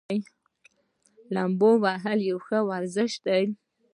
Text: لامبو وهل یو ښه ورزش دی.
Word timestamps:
لامبو 1.33 1.71
وهل 1.83 2.19
یو 2.29 2.37
ښه 2.45 2.57
ورزش 2.69 3.11
دی. 3.25 3.43